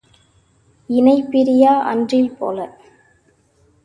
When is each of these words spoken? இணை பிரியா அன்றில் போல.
இணை 0.89 1.15
பிரியா 1.23 1.73
அன்றில் 1.81 2.31
போல. 2.31 2.57